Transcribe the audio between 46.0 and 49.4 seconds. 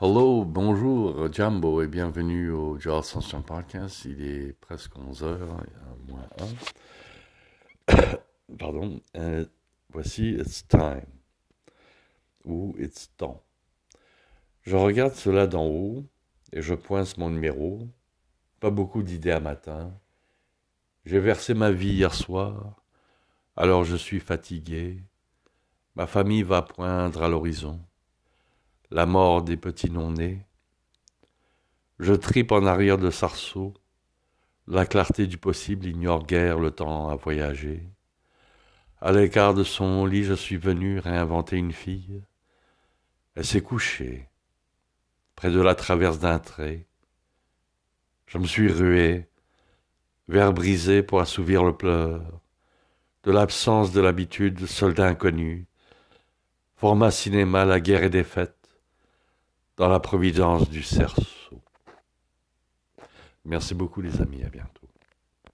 d'un trait. Je me suis rué,